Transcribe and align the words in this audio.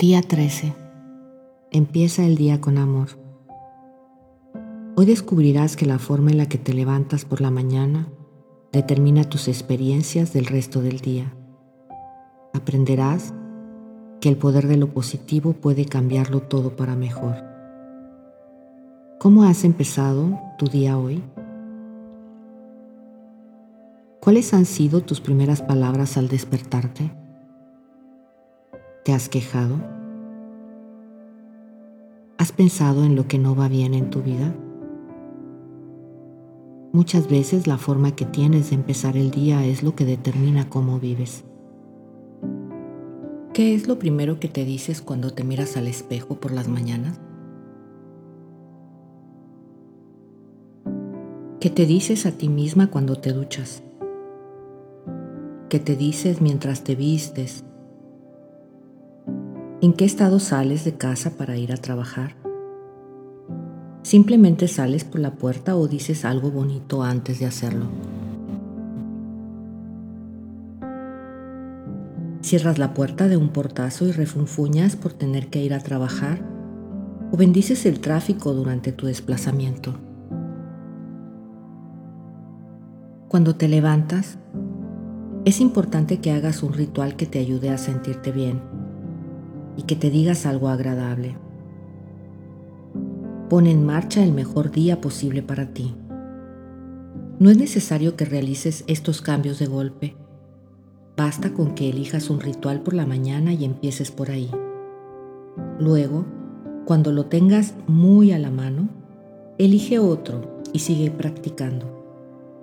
Día 0.00 0.22
13. 0.22 0.72
Empieza 1.72 2.24
el 2.24 2.34
día 2.36 2.58
con 2.58 2.78
amor. 2.78 3.08
Hoy 4.96 5.04
descubrirás 5.04 5.76
que 5.76 5.84
la 5.84 5.98
forma 5.98 6.30
en 6.30 6.38
la 6.38 6.46
que 6.46 6.56
te 6.56 6.72
levantas 6.72 7.26
por 7.26 7.42
la 7.42 7.50
mañana 7.50 8.08
determina 8.72 9.24
tus 9.24 9.46
experiencias 9.46 10.32
del 10.32 10.46
resto 10.46 10.80
del 10.80 11.00
día. 11.00 11.34
Aprenderás 12.54 13.34
que 14.22 14.30
el 14.30 14.38
poder 14.38 14.68
de 14.68 14.78
lo 14.78 14.94
positivo 14.94 15.52
puede 15.52 15.84
cambiarlo 15.84 16.40
todo 16.40 16.76
para 16.76 16.96
mejor. 16.96 17.36
¿Cómo 19.18 19.44
has 19.44 19.64
empezado 19.64 20.40
tu 20.56 20.64
día 20.64 20.96
hoy? 20.96 21.22
¿Cuáles 24.18 24.54
han 24.54 24.64
sido 24.64 25.02
tus 25.02 25.20
primeras 25.20 25.60
palabras 25.60 26.16
al 26.16 26.28
despertarte? 26.28 27.19
¿Te 29.04 29.14
has 29.14 29.30
quejado? 29.30 29.76
¿Has 32.36 32.52
pensado 32.52 33.04
en 33.04 33.16
lo 33.16 33.26
que 33.26 33.38
no 33.38 33.56
va 33.56 33.66
bien 33.68 33.94
en 33.94 34.10
tu 34.10 34.20
vida? 34.20 34.54
Muchas 36.92 37.26
veces 37.30 37.66
la 37.66 37.78
forma 37.78 38.14
que 38.14 38.26
tienes 38.26 38.68
de 38.68 38.76
empezar 38.76 39.16
el 39.16 39.30
día 39.30 39.64
es 39.64 39.82
lo 39.82 39.94
que 39.94 40.04
determina 40.04 40.68
cómo 40.68 41.00
vives. 41.00 41.44
¿Qué 43.54 43.74
es 43.74 43.88
lo 43.88 43.98
primero 43.98 44.38
que 44.38 44.48
te 44.48 44.66
dices 44.66 45.00
cuando 45.00 45.32
te 45.32 45.44
miras 45.44 45.78
al 45.78 45.86
espejo 45.86 46.38
por 46.38 46.52
las 46.52 46.68
mañanas? 46.68 47.18
¿Qué 51.58 51.70
te 51.70 51.86
dices 51.86 52.26
a 52.26 52.32
ti 52.32 52.50
misma 52.50 52.90
cuando 52.90 53.16
te 53.16 53.32
duchas? 53.32 53.82
¿Qué 55.70 55.78
te 55.78 55.96
dices 55.96 56.42
mientras 56.42 56.84
te 56.84 56.94
vistes 56.94 57.64
¿En 59.82 59.94
qué 59.94 60.04
estado 60.04 60.40
sales 60.40 60.84
de 60.84 60.98
casa 60.98 61.38
para 61.38 61.56
ir 61.56 61.72
a 61.72 61.78
trabajar? 61.78 62.36
¿Simplemente 64.02 64.68
sales 64.68 65.04
por 65.04 65.22
la 65.22 65.36
puerta 65.36 65.74
o 65.74 65.88
dices 65.88 66.26
algo 66.26 66.50
bonito 66.50 67.02
antes 67.02 67.40
de 67.40 67.46
hacerlo? 67.46 67.86
¿Cierras 72.42 72.78
la 72.78 72.92
puerta 72.92 73.26
de 73.26 73.38
un 73.38 73.48
portazo 73.48 74.06
y 74.06 74.12
refunfuñas 74.12 74.96
por 74.96 75.14
tener 75.14 75.48
que 75.48 75.62
ir 75.62 75.72
a 75.72 75.80
trabajar? 75.80 76.42
¿O 77.32 77.38
bendices 77.38 77.86
el 77.86 78.00
tráfico 78.00 78.52
durante 78.52 78.92
tu 78.92 79.06
desplazamiento? 79.06 79.94
Cuando 83.28 83.56
te 83.56 83.66
levantas, 83.66 84.36
es 85.46 85.58
importante 85.62 86.18
que 86.18 86.32
hagas 86.32 86.62
un 86.62 86.74
ritual 86.74 87.16
que 87.16 87.24
te 87.24 87.38
ayude 87.38 87.70
a 87.70 87.78
sentirte 87.78 88.30
bien 88.30 88.69
y 89.76 89.82
que 89.82 89.96
te 89.96 90.10
digas 90.10 90.46
algo 90.46 90.68
agradable. 90.68 91.36
Pon 93.48 93.66
en 93.66 93.84
marcha 93.84 94.22
el 94.22 94.32
mejor 94.32 94.70
día 94.70 95.00
posible 95.00 95.42
para 95.42 95.72
ti. 95.72 95.94
No 97.38 97.50
es 97.50 97.56
necesario 97.56 98.14
que 98.16 98.24
realices 98.24 98.84
estos 98.86 99.22
cambios 99.22 99.58
de 99.58 99.66
golpe. 99.66 100.16
Basta 101.16 101.52
con 101.52 101.74
que 101.74 101.88
elijas 101.88 102.30
un 102.30 102.40
ritual 102.40 102.80
por 102.82 102.94
la 102.94 103.06
mañana 103.06 103.52
y 103.52 103.64
empieces 103.64 104.10
por 104.10 104.30
ahí. 104.30 104.50
Luego, 105.78 106.26
cuando 106.84 107.12
lo 107.12 107.26
tengas 107.26 107.74
muy 107.86 108.32
a 108.32 108.38
la 108.38 108.50
mano, 108.50 108.88
elige 109.58 109.98
otro 109.98 110.60
y 110.72 110.80
sigue 110.80 111.10
practicando. 111.10 111.86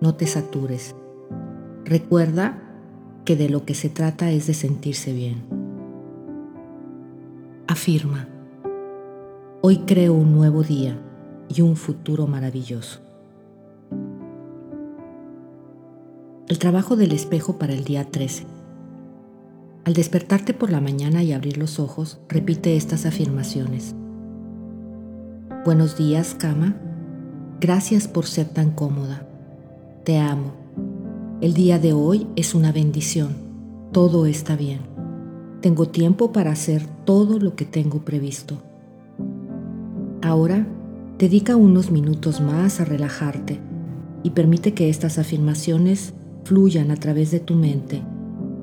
No 0.00 0.14
te 0.14 0.26
satures. 0.26 0.94
Recuerda 1.84 2.62
que 3.24 3.36
de 3.36 3.48
lo 3.48 3.64
que 3.64 3.74
se 3.74 3.88
trata 3.88 4.30
es 4.30 4.46
de 4.46 4.54
sentirse 4.54 5.12
bien 5.12 5.47
afirma, 7.68 8.26
hoy 9.60 9.80
creo 9.86 10.14
un 10.14 10.32
nuevo 10.32 10.62
día 10.62 10.98
y 11.50 11.60
un 11.60 11.76
futuro 11.76 12.26
maravilloso. 12.26 13.00
El 16.48 16.58
trabajo 16.58 16.96
del 16.96 17.12
espejo 17.12 17.58
para 17.58 17.74
el 17.74 17.84
día 17.84 18.10
13. 18.10 18.46
Al 19.84 19.92
despertarte 19.92 20.54
por 20.54 20.70
la 20.72 20.80
mañana 20.80 21.22
y 21.22 21.34
abrir 21.34 21.58
los 21.58 21.78
ojos, 21.78 22.20
repite 22.30 22.74
estas 22.74 23.04
afirmaciones. 23.04 23.94
Buenos 25.66 25.98
días, 25.98 26.34
cama. 26.34 26.74
Gracias 27.60 28.08
por 28.08 28.24
ser 28.24 28.48
tan 28.48 28.70
cómoda. 28.70 29.28
Te 30.04 30.18
amo. 30.18 30.54
El 31.42 31.52
día 31.52 31.78
de 31.78 31.92
hoy 31.92 32.28
es 32.34 32.54
una 32.54 32.72
bendición. 32.72 33.36
Todo 33.92 34.24
está 34.24 34.56
bien. 34.56 34.97
Tengo 35.60 35.88
tiempo 35.88 36.30
para 36.30 36.52
hacer 36.52 36.86
todo 37.04 37.40
lo 37.40 37.56
que 37.56 37.64
tengo 37.64 38.00
previsto. 38.04 38.58
Ahora, 40.22 40.68
dedica 41.18 41.56
unos 41.56 41.90
minutos 41.90 42.40
más 42.40 42.80
a 42.80 42.84
relajarte 42.84 43.58
y 44.22 44.30
permite 44.30 44.72
que 44.72 44.88
estas 44.88 45.18
afirmaciones 45.18 46.14
fluyan 46.44 46.92
a 46.92 46.96
través 46.96 47.32
de 47.32 47.40
tu 47.40 47.56
mente. 47.56 48.02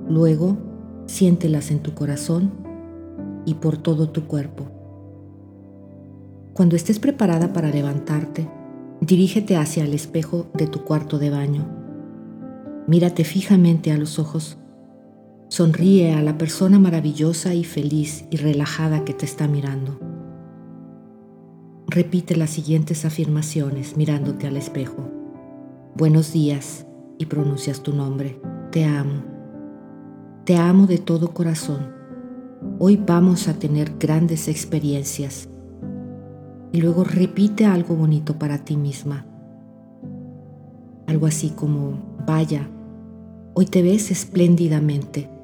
Luego, 0.09 0.57
siéntelas 1.05 1.69
en 1.69 1.79
tu 1.79 1.93
corazón 1.93 2.51
y 3.45 3.55
por 3.55 3.77
todo 3.77 4.09
tu 4.09 4.25
cuerpo. 4.25 4.65
Cuando 6.53 6.77
estés 6.77 6.99
preparada 6.99 7.51
para 7.51 7.71
levantarte, 7.71 8.47
dirígete 9.01 9.57
hacia 9.57 9.83
el 9.83 9.93
espejo 9.93 10.47
de 10.53 10.67
tu 10.67 10.85
cuarto 10.85 11.19
de 11.19 11.29
baño. 11.29 11.65
Mírate 12.87 13.25
fijamente 13.25 13.91
a 13.91 13.97
los 13.97 14.17
ojos 14.17 14.57
Sonríe 15.47 16.11
a 16.13 16.23
la 16.23 16.39
persona 16.39 16.79
maravillosa 16.79 17.53
y 17.53 17.63
feliz 17.63 18.25
y 18.31 18.37
relajada 18.37 19.05
que 19.05 19.13
te 19.13 19.25
está 19.25 19.47
mirando. 19.47 19.99
Repite 21.87 22.35
las 22.35 22.49
siguientes 22.49 23.05
afirmaciones 23.05 23.95
mirándote 23.95 24.47
al 24.47 24.57
espejo. 24.57 25.07
Buenos 25.95 26.33
días 26.33 26.87
y 27.19 27.27
pronuncias 27.27 27.83
tu 27.83 27.93
nombre. 27.93 28.41
Te 28.71 28.85
amo. 28.85 29.23
Te 30.45 30.57
amo 30.57 30.87
de 30.87 30.97
todo 30.97 31.31
corazón. 31.31 31.93
Hoy 32.79 32.97
vamos 32.97 33.47
a 33.47 33.53
tener 33.53 33.99
grandes 33.99 34.47
experiencias. 34.47 35.47
Y 36.71 36.81
luego 36.81 37.03
repite 37.03 37.67
algo 37.67 37.95
bonito 37.95 38.39
para 38.39 38.65
ti 38.65 38.77
misma. 38.77 39.27
Algo 41.05 41.27
así 41.27 41.51
como, 41.51 42.17
vaya, 42.25 42.67
hoy 43.53 43.67
te 43.67 43.83
ves 43.83 44.09
espléndidamente 44.09 45.34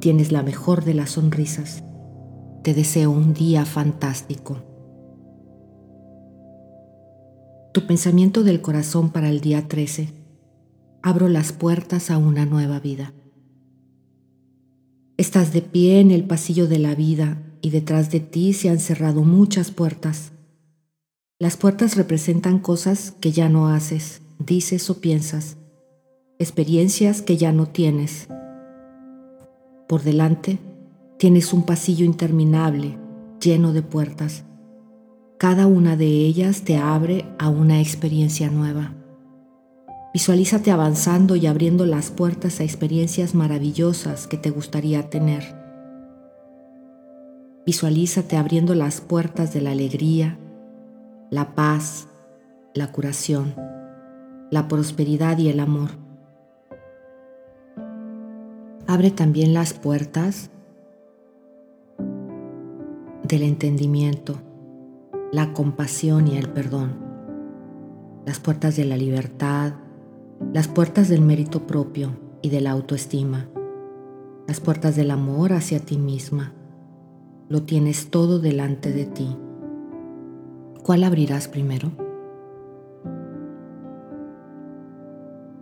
Tienes 0.00 0.30
la 0.30 0.44
mejor 0.44 0.84
de 0.84 0.94
las 0.94 1.10
sonrisas. 1.10 1.82
Te 2.62 2.72
deseo 2.72 3.10
un 3.10 3.34
día 3.34 3.64
fantástico. 3.64 4.62
Tu 7.74 7.84
pensamiento 7.84 8.44
del 8.44 8.60
corazón 8.60 9.10
para 9.10 9.28
el 9.28 9.40
día 9.40 9.66
13. 9.66 10.10
Abro 11.02 11.28
las 11.28 11.52
puertas 11.52 12.12
a 12.12 12.18
una 12.18 12.46
nueva 12.46 12.78
vida. 12.78 13.12
Estás 15.16 15.52
de 15.52 15.62
pie 15.62 15.98
en 15.98 16.12
el 16.12 16.24
pasillo 16.24 16.68
de 16.68 16.78
la 16.78 16.94
vida 16.94 17.42
y 17.60 17.70
detrás 17.70 18.12
de 18.12 18.20
ti 18.20 18.52
se 18.52 18.68
han 18.68 18.78
cerrado 18.78 19.24
muchas 19.24 19.72
puertas. 19.72 20.30
Las 21.40 21.56
puertas 21.56 21.96
representan 21.96 22.60
cosas 22.60 23.14
que 23.20 23.32
ya 23.32 23.48
no 23.48 23.66
haces, 23.66 24.22
dices 24.38 24.90
o 24.90 25.00
piensas, 25.00 25.56
experiencias 26.38 27.20
que 27.20 27.36
ya 27.36 27.50
no 27.50 27.66
tienes 27.66 28.28
por 29.88 30.02
delante 30.02 30.58
tienes 31.16 31.52
un 31.52 31.64
pasillo 31.64 32.04
interminable 32.04 32.98
lleno 33.40 33.72
de 33.72 33.82
puertas. 33.82 34.44
Cada 35.38 35.66
una 35.66 35.96
de 35.96 36.06
ellas 36.06 36.62
te 36.62 36.76
abre 36.76 37.24
a 37.38 37.48
una 37.48 37.80
experiencia 37.80 38.50
nueva. 38.50 38.94
Visualízate 40.12 40.70
avanzando 40.70 41.36
y 41.36 41.46
abriendo 41.46 41.86
las 41.86 42.10
puertas 42.10 42.60
a 42.60 42.64
experiencias 42.64 43.34
maravillosas 43.34 44.26
que 44.26 44.36
te 44.36 44.50
gustaría 44.50 45.08
tener. 45.08 45.56
Visualízate 47.64 48.36
abriendo 48.36 48.74
las 48.74 49.00
puertas 49.00 49.52
de 49.52 49.60
la 49.60 49.70
alegría, 49.70 50.38
la 51.30 51.54
paz, 51.54 52.08
la 52.74 52.92
curación, 52.92 53.54
la 54.50 54.68
prosperidad 54.68 55.38
y 55.38 55.48
el 55.48 55.60
amor 55.60 56.07
abre 58.88 59.10
también 59.10 59.52
las 59.52 59.74
puertas 59.74 60.50
del 63.22 63.42
entendimiento, 63.42 64.36
la 65.30 65.52
compasión 65.52 66.26
y 66.26 66.38
el 66.38 66.48
perdón, 66.48 66.96
las 68.24 68.40
puertas 68.40 68.76
de 68.76 68.86
la 68.86 68.96
libertad, 68.96 69.74
las 70.54 70.68
puertas 70.68 71.10
del 71.10 71.20
mérito 71.20 71.66
propio 71.66 72.12
y 72.40 72.48
de 72.48 72.62
la 72.62 72.70
autoestima, 72.70 73.50
las 74.46 74.58
puertas 74.60 74.96
del 74.96 75.10
amor 75.10 75.52
hacia 75.52 75.80
ti 75.80 75.98
misma. 75.98 76.54
Lo 77.50 77.64
tienes 77.64 78.08
todo 78.08 78.38
delante 78.38 78.90
de 78.90 79.04
ti. 79.04 79.36
¿Cuál 80.82 81.04
abrirás 81.04 81.46
primero? 81.46 81.90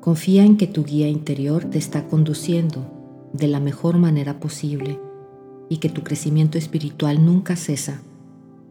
Confía 0.00 0.44
en 0.44 0.56
que 0.56 0.69
tu 0.69 0.84
guía 0.84 1.08
interior 1.08 1.64
te 1.64 1.78
está 1.78 2.06
conduciendo 2.06 2.95
de 3.37 3.49
la 3.49 3.61
mejor 3.61 3.99
manera 3.99 4.41
posible 4.41 5.00
y 5.69 5.79
que 5.79 5.88
tu 5.88 6.03
crecimiento 6.03 6.59
espiritual 6.59 7.25
nunca 7.25 7.56
cesa. 7.56 8.00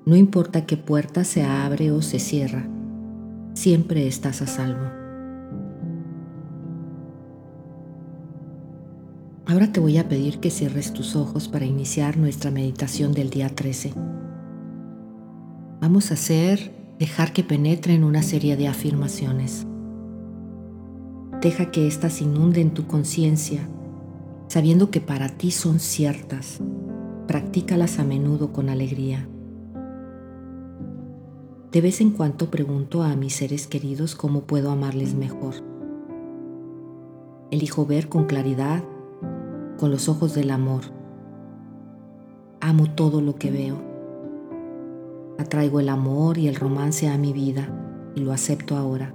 No 0.06 0.16
importa 0.16 0.66
qué 0.66 0.78
puerta 0.78 1.24
se 1.24 1.44
abre 1.44 1.92
o 1.92 2.02
se 2.02 2.20
cierra, 2.20 2.68
siempre 3.54 4.08
estás 4.08 4.42
a 4.42 4.48
salvo. 4.48 5.06
Ahora 9.48 9.72
te 9.72 9.80
voy 9.80 9.98
a 9.98 10.10
pedir 10.10 10.40
que 10.40 10.50
cierres 10.50 10.92
tus 10.92 11.16
ojos 11.16 11.48
para 11.48 11.66
iniciar 11.66 12.18
nuestra 12.18 12.50
meditación 12.50 13.14
del 13.14 13.30
día 13.30 13.50
13. 13.50 13.94
Vamos 15.82 16.10
a 16.10 16.16
hacer 16.16 16.72
dejar 16.98 17.32
que 17.32 17.44
penetren 17.44 18.04
una 18.04 18.24
serie 18.24 18.58
de 18.58 18.68
afirmaciones. 18.68 19.68
Deja 21.42 21.70
que 21.70 21.86
éstas 21.86 22.22
inunden 22.22 22.74
tu 22.74 22.88
conciencia, 22.88 23.68
sabiendo 24.56 24.90
que 24.90 25.02
para 25.02 25.28
ti 25.28 25.52
son 25.52 25.82
ciertas. 25.82 26.62
Practícalas 27.28 28.00
a 28.00 28.06
menudo 28.06 28.54
con 28.54 28.70
alegría. 28.70 29.28
De 31.74 31.82
vez 31.82 32.00
en 32.00 32.12
cuando 32.12 32.50
pregunto 32.50 33.04
a 33.04 33.18
mis 33.18 33.36
seres 33.36 33.68
queridos 33.68 34.16
cómo 34.16 34.44
puedo 34.44 34.72
amarles 34.72 35.14
mejor. 35.14 35.56
Elijo 37.52 37.86
ver 37.86 38.08
con 38.08 38.28
claridad, 38.28 38.82
con 39.78 39.92
los 39.92 40.08
ojos 40.08 40.34
del 40.34 40.50
amor. 40.52 40.84
Amo 42.62 42.90
todo 42.92 43.20
lo 43.20 43.36
que 43.36 43.52
veo. 43.52 43.76
Atraigo 45.38 45.82
el 45.82 45.90
amor 45.90 46.38
y 46.38 46.48
el 46.48 46.56
romance 46.56 47.10
a 47.10 47.18
mi 47.18 47.34
vida 47.34 47.68
y 48.16 48.22
lo 48.22 48.32
acepto 48.32 48.78
ahora. 48.78 49.14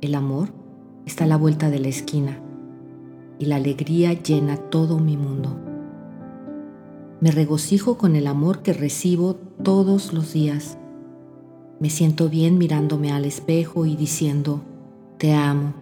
El 0.00 0.16
amor 0.16 0.48
está 1.06 1.22
a 1.22 1.28
la 1.28 1.36
vuelta 1.36 1.70
de 1.70 1.78
la 1.78 1.86
esquina 1.86 2.42
y 3.38 3.46
la 3.46 3.56
alegría 3.56 4.12
llena 4.12 4.56
todo 4.56 4.98
mi 4.98 5.16
mundo. 5.16 5.58
Me 7.20 7.30
regocijo 7.30 7.96
con 7.96 8.14
el 8.14 8.26
amor 8.26 8.62
que 8.62 8.72
recibo 8.72 9.34
todos 9.62 10.12
los 10.12 10.32
días. 10.32 10.78
Me 11.80 11.90
siento 11.90 12.28
bien 12.28 12.58
mirándome 12.58 13.12
al 13.12 13.24
espejo 13.24 13.86
y 13.86 13.96
diciendo, 13.96 14.62
te 15.18 15.32
amo, 15.34 15.74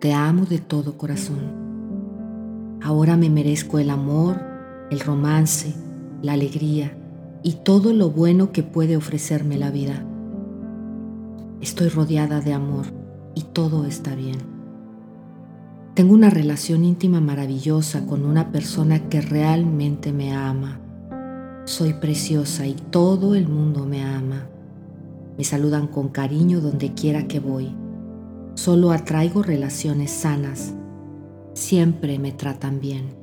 te 0.00 0.12
amo 0.12 0.44
de 0.46 0.58
todo 0.58 0.98
corazón. 0.98 1.66
Ahora 2.82 3.16
me 3.16 3.30
merezco 3.30 3.78
el 3.78 3.90
amor, 3.90 4.40
el 4.90 5.00
romance, 5.00 5.74
la 6.22 6.32
alegría 6.32 6.96
y 7.42 7.54
todo 7.54 7.92
lo 7.92 8.10
bueno 8.10 8.52
que 8.52 8.62
puede 8.62 8.96
ofrecerme 8.96 9.58
la 9.58 9.70
vida. 9.70 10.04
Estoy 11.60 11.88
rodeada 11.88 12.40
de 12.40 12.52
amor 12.52 12.86
y 13.34 13.42
todo 13.42 13.86
está 13.86 14.14
bien. 14.14 14.55
Tengo 15.96 16.12
una 16.12 16.28
relación 16.28 16.84
íntima 16.84 17.22
maravillosa 17.22 18.04
con 18.04 18.26
una 18.26 18.52
persona 18.52 19.08
que 19.08 19.22
realmente 19.22 20.12
me 20.12 20.34
ama. 20.34 20.78
Soy 21.64 21.94
preciosa 21.94 22.66
y 22.66 22.74
todo 22.74 23.34
el 23.34 23.48
mundo 23.48 23.86
me 23.86 24.04
ama. 24.04 24.46
Me 25.38 25.44
saludan 25.44 25.86
con 25.86 26.10
cariño 26.10 26.60
donde 26.60 26.92
quiera 26.92 27.26
que 27.26 27.40
voy. 27.40 27.74
Solo 28.56 28.90
atraigo 28.90 29.42
relaciones 29.42 30.10
sanas. 30.10 30.74
Siempre 31.54 32.18
me 32.18 32.30
tratan 32.30 32.78
bien. 32.78 33.14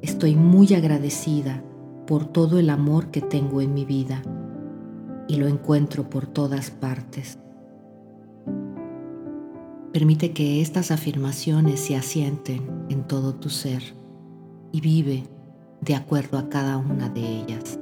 Estoy 0.00 0.34
muy 0.34 0.74
agradecida 0.74 1.62
por 2.04 2.24
todo 2.24 2.58
el 2.58 2.68
amor 2.68 3.12
que 3.12 3.20
tengo 3.20 3.60
en 3.60 3.74
mi 3.74 3.84
vida 3.84 4.24
y 5.28 5.36
lo 5.36 5.46
encuentro 5.46 6.10
por 6.10 6.26
todas 6.26 6.72
partes. 6.72 7.38
Permite 9.92 10.32
que 10.32 10.62
estas 10.62 10.90
afirmaciones 10.90 11.80
se 11.80 11.96
asienten 11.96 12.86
en 12.88 13.06
todo 13.06 13.34
tu 13.34 13.50
ser 13.50 13.82
y 14.72 14.80
vive 14.80 15.24
de 15.82 15.94
acuerdo 15.94 16.38
a 16.38 16.48
cada 16.48 16.78
una 16.78 17.10
de 17.10 17.20
ellas. 17.20 17.78